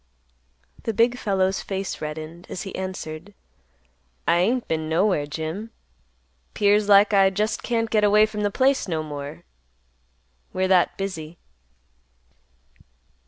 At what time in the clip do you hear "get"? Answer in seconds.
7.91-8.03